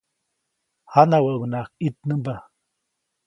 Janawäʼuŋnaʼajk 0.91 1.71
ʼitnämba. 1.81 2.33